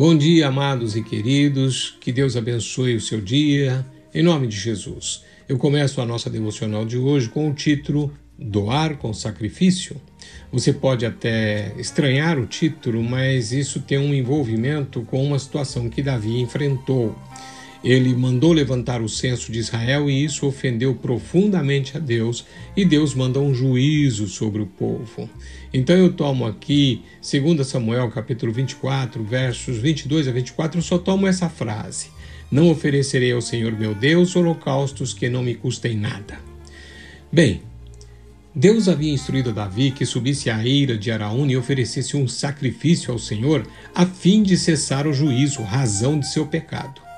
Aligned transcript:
Bom 0.00 0.16
dia, 0.16 0.48
amados 0.48 0.96
e 0.96 1.02
queridos, 1.02 1.94
que 2.00 2.10
Deus 2.10 2.34
abençoe 2.34 2.96
o 2.96 3.00
seu 3.02 3.20
dia, 3.20 3.84
em 4.14 4.22
nome 4.22 4.46
de 4.46 4.56
Jesus. 4.56 5.22
Eu 5.46 5.58
começo 5.58 6.00
a 6.00 6.06
nossa 6.06 6.30
devocional 6.30 6.86
de 6.86 6.96
hoje 6.96 7.28
com 7.28 7.50
o 7.50 7.52
título 7.52 8.10
Doar 8.38 8.96
com 8.96 9.12
Sacrifício. 9.12 10.00
Você 10.50 10.72
pode 10.72 11.04
até 11.04 11.74
estranhar 11.76 12.38
o 12.38 12.46
título, 12.46 13.02
mas 13.02 13.52
isso 13.52 13.78
tem 13.82 13.98
um 13.98 14.14
envolvimento 14.14 15.02
com 15.02 15.22
uma 15.22 15.38
situação 15.38 15.90
que 15.90 16.02
Davi 16.02 16.40
enfrentou. 16.40 17.14
Ele 17.82 18.14
mandou 18.14 18.52
levantar 18.52 19.00
o 19.00 19.08
censo 19.08 19.50
de 19.50 19.58
Israel 19.58 20.10
e 20.10 20.24
isso 20.24 20.46
ofendeu 20.46 20.94
profundamente 20.94 21.96
a 21.96 22.00
Deus, 22.00 22.44
e 22.76 22.84
Deus 22.84 23.14
manda 23.14 23.40
um 23.40 23.54
juízo 23.54 24.28
sobre 24.28 24.60
o 24.60 24.66
povo. 24.66 25.28
Então 25.72 25.96
eu 25.96 26.12
tomo 26.12 26.46
aqui, 26.46 27.02
2 27.22 27.66
Samuel 27.66 28.10
capítulo 28.10 28.52
24, 28.52 29.24
versos 29.24 29.78
22 29.78 30.28
a 30.28 30.32
24, 30.32 30.78
eu 30.78 30.82
só 30.82 30.98
tomo 30.98 31.26
essa 31.26 31.48
frase: 31.48 32.08
Não 32.50 32.70
oferecerei 32.70 33.32
ao 33.32 33.40
Senhor 33.40 33.72
meu 33.72 33.94
Deus 33.94 34.36
holocaustos 34.36 35.14
que 35.14 35.30
não 35.30 35.42
me 35.42 35.54
custem 35.54 35.96
nada. 35.96 36.38
Bem, 37.32 37.62
Deus 38.54 38.88
havia 38.88 39.12
instruído 39.12 39.54
Davi 39.54 39.90
que 39.90 40.04
subisse 40.04 40.50
à 40.50 40.62
ira 40.66 40.98
de 40.98 41.10
Araúna 41.10 41.52
e 41.52 41.56
oferecesse 41.56 42.14
um 42.14 42.28
sacrifício 42.28 43.10
ao 43.10 43.18
Senhor 43.18 43.66
a 43.94 44.04
fim 44.04 44.42
de 44.42 44.58
cessar 44.58 45.06
o 45.06 45.14
juízo, 45.14 45.62
razão 45.62 46.18
de 46.18 46.26
seu 46.26 46.44
pecado. 46.44 47.09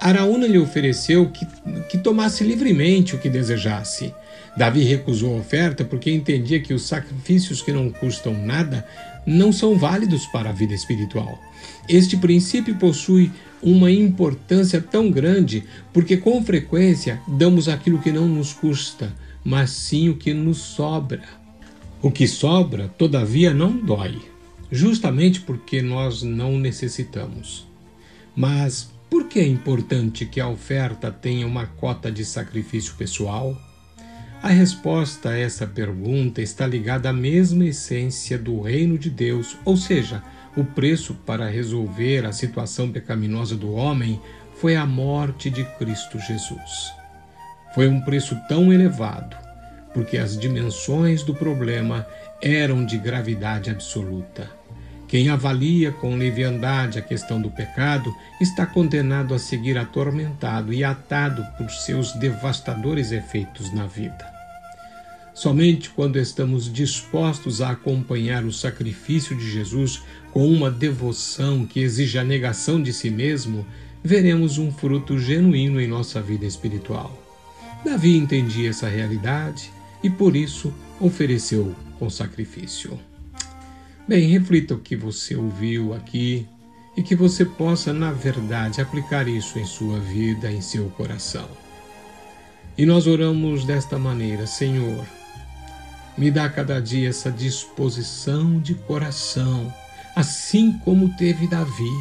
Araúna 0.00 0.46
lhe 0.46 0.58
ofereceu 0.58 1.28
que, 1.30 1.46
que 1.88 1.98
tomasse 1.98 2.44
livremente 2.44 3.14
o 3.14 3.18
que 3.18 3.28
desejasse. 3.28 4.14
Davi 4.56 4.82
recusou 4.82 5.34
a 5.34 5.40
oferta 5.40 5.84
porque 5.84 6.10
entendia 6.10 6.60
que 6.60 6.74
os 6.74 6.86
sacrifícios 6.86 7.62
que 7.62 7.72
não 7.72 7.90
custam 7.90 8.34
nada 8.34 8.86
não 9.26 9.52
são 9.52 9.76
válidos 9.76 10.26
para 10.26 10.50
a 10.50 10.52
vida 10.52 10.74
espiritual. 10.74 11.38
Este 11.88 12.16
princípio 12.16 12.74
possui 12.76 13.30
uma 13.62 13.90
importância 13.90 14.80
tão 14.80 15.10
grande 15.10 15.64
porque, 15.92 16.16
com 16.16 16.42
frequência, 16.42 17.20
damos 17.26 17.68
aquilo 17.68 18.00
que 18.00 18.12
não 18.12 18.26
nos 18.26 18.52
custa, 18.52 19.14
mas 19.44 19.70
sim 19.70 20.08
o 20.08 20.16
que 20.16 20.32
nos 20.32 20.58
sobra. 20.58 21.22
O 22.00 22.10
que 22.10 22.28
sobra, 22.28 22.88
todavia, 22.96 23.52
não 23.52 23.72
dói, 23.72 24.20
justamente 24.70 25.40
porque 25.40 25.82
nós 25.82 26.22
não 26.22 26.58
necessitamos. 26.58 27.66
Mas 28.36 28.90
por 29.10 29.28
que 29.28 29.40
é 29.40 29.46
importante 29.46 30.26
que 30.26 30.40
a 30.40 30.48
oferta 30.48 31.10
tenha 31.10 31.46
uma 31.46 31.66
cota 31.66 32.10
de 32.10 32.24
sacrifício 32.24 32.94
pessoal? 32.94 33.56
A 34.42 34.48
resposta 34.48 35.30
a 35.30 35.38
essa 35.38 35.66
pergunta 35.66 36.40
está 36.40 36.66
ligada 36.66 37.10
à 37.10 37.12
mesma 37.12 37.64
essência 37.64 38.38
do 38.38 38.60
reino 38.60 38.96
de 38.96 39.10
Deus, 39.10 39.56
ou 39.64 39.76
seja, 39.76 40.22
o 40.56 40.64
preço 40.64 41.14
para 41.26 41.48
resolver 41.48 42.24
a 42.24 42.32
situação 42.32 42.90
pecaminosa 42.90 43.56
do 43.56 43.72
homem 43.72 44.20
foi 44.56 44.76
a 44.76 44.86
morte 44.86 45.50
de 45.50 45.64
Cristo 45.76 46.18
Jesus. 46.18 46.92
Foi 47.74 47.88
um 47.88 48.00
preço 48.00 48.36
tão 48.48 48.72
elevado, 48.72 49.36
porque 49.94 50.18
as 50.18 50.38
dimensões 50.38 51.22
do 51.22 51.34
problema 51.34 52.06
eram 52.40 52.84
de 52.84 52.98
gravidade 52.98 53.70
absoluta. 53.70 54.50
Quem 55.08 55.30
avalia 55.30 55.90
com 55.90 56.16
leviandade 56.16 56.98
a 56.98 57.02
questão 57.02 57.40
do 57.40 57.50
pecado 57.50 58.14
está 58.38 58.66
condenado 58.66 59.32
a 59.32 59.38
seguir 59.38 59.78
atormentado 59.78 60.70
e 60.70 60.84
atado 60.84 61.42
por 61.56 61.70
seus 61.70 62.12
devastadores 62.12 63.10
efeitos 63.10 63.72
na 63.72 63.86
vida. 63.86 64.38
Somente 65.32 65.88
quando 65.88 66.18
estamos 66.18 66.70
dispostos 66.70 67.62
a 67.62 67.70
acompanhar 67.70 68.44
o 68.44 68.52
sacrifício 68.52 69.34
de 69.34 69.50
Jesus 69.50 70.02
com 70.30 70.46
uma 70.46 70.70
devoção 70.70 71.64
que 71.64 71.80
exige 71.80 72.18
a 72.18 72.24
negação 72.24 72.82
de 72.82 72.92
si 72.92 73.08
mesmo, 73.08 73.66
veremos 74.04 74.58
um 74.58 74.70
fruto 74.70 75.18
genuíno 75.18 75.80
em 75.80 75.88
nossa 75.88 76.20
vida 76.20 76.44
espiritual. 76.44 77.16
Davi 77.82 78.14
entendia 78.14 78.68
essa 78.68 78.88
realidade 78.88 79.70
e 80.02 80.10
por 80.10 80.36
isso 80.36 80.74
ofereceu 81.00 81.74
com 81.98 82.10
sacrifício. 82.10 82.98
Bem, 84.08 84.26
reflita 84.30 84.72
o 84.72 84.78
que 84.78 84.96
você 84.96 85.36
ouviu 85.36 85.92
aqui 85.92 86.46
e 86.96 87.02
que 87.02 87.14
você 87.14 87.44
possa, 87.44 87.92
na 87.92 88.10
verdade, 88.10 88.80
aplicar 88.80 89.28
isso 89.28 89.58
em 89.58 89.66
sua 89.66 90.00
vida, 90.00 90.50
em 90.50 90.62
seu 90.62 90.88
coração. 90.88 91.46
E 92.78 92.86
nós 92.86 93.06
oramos 93.06 93.66
desta 93.66 93.98
maneira: 93.98 94.46
Senhor, 94.46 95.04
me 96.16 96.30
dá 96.30 96.48
cada 96.48 96.80
dia 96.80 97.10
essa 97.10 97.30
disposição 97.30 98.58
de 98.58 98.74
coração, 98.74 99.70
assim 100.16 100.72
como 100.86 101.14
teve 101.18 101.46
Davi, 101.46 101.92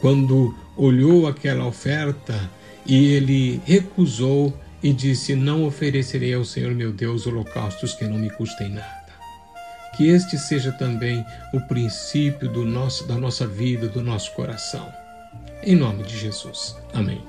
quando 0.00 0.54
olhou 0.76 1.26
aquela 1.26 1.66
oferta 1.66 2.48
e 2.86 3.06
ele 3.06 3.60
recusou 3.64 4.56
e 4.80 4.92
disse: 4.92 5.34
Não 5.34 5.64
oferecerei 5.64 6.32
ao 6.32 6.44
Senhor 6.44 6.72
meu 6.76 6.92
Deus 6.92 7.26
holocaustos 7.26 7.92
que 7.94 8.04
não 8.04 8.18
me 8.18 8.30
custem 8.30 8.68
nada. 8.68 8.97
Que 9.98 10.10
este 10.10 10.38
seja 10.38 10.70
também 10.70 11.26
o 11.52 11.60
princípio 11.60 12.48
do 12.48 12.64
nosso, 12.64 13.04
da 13.08 13.18
nossa 13.18 13.48
vida, 13.48 13.88
do 13.88 14.00
nosso 14.00 14.30
coração. 14.30 14.94
Em 15.60 15.74
nome 15.74 16.04
de 16.04 16.16
Jesus. 16.16 16.76
Amém. 16.94 17.20